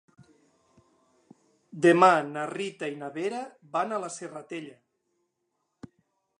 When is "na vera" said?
3.03-3.45